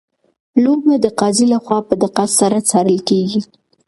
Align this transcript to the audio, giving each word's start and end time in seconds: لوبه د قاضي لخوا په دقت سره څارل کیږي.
لوبه 0.63 0.93
د 1.03 1.07
قاضي 1.19 1.45
لخوا 1.53 1.79
په 1.87 1.93
دقت 2.03 2.29
سره 2.39 2.57
څارل 2.69 2.99
کیږي. 3.09 3.41